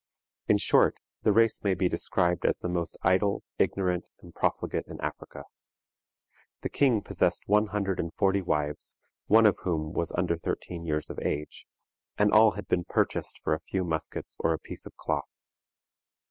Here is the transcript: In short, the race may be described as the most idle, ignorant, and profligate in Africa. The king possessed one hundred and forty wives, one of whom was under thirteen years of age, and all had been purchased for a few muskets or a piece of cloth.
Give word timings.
In 0.47 0.57
short, 0.57 0.95
the 1.21 1.31
race 1.31 1.63
may 1.63 1.75
be 1.75 1.87
described 1.87 2.43
as 2.43 2.57
the 2.57 2.67
most 2.67 2.97
idle, 3.03 3.43
ignorant, 3.59 4.03
and 4.19 4.33
profligate 4.33 4.87
in 4.87 4.99
Africa. 4.99 5.43
The 6.63 6.69
king 6.69 7.03
possessed 7.03 7.43
one 7.47 7.67
hundred 7.67 7.99
and 7.99 8.11
forty 8.15 8.41
wives, 8.41 8.95
one 9.27 9.45
of 9.45 9.59
whom 9.59 9.93
was 9.93 10.11
under 10.13 10.37
thirteen 10.39 10.85
years 10.87 11.11
of 11.11 11.19
age, 11.19 11.67
and 12.17 12.31
all 12.31 12.53
had 12.53 12.67
been 12.67 12.83
purchased 12.83 13.41
for 13.43 13.53
a 13.53 13.59
few 13.59 13.83
muskets 13.83 14.35
or 14.39 14.53
a 14.53 14.57
piece 14.57 14.87
of 14.87 14.95
cloth. 14.97 15.39